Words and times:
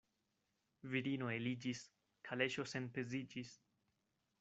Virino 0.93 1.29
eliĝis, 1.35 1.85
kaleŝo 2.31 2.69
senpeziĝis. 2.75 3.59